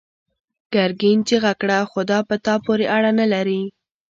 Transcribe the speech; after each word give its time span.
ګرګين 0.73 1.19
چيغه 1.27 1.53
کړه: 1.61 1.79
خو 1.91 1.99
دا 2.09 2.19
په 2.29 2.35
تا 2.45 2.53
پورې 2.65 2.85
اړه 2.95 3.11
نه 3.19 3.25
لري! 3.33 3.61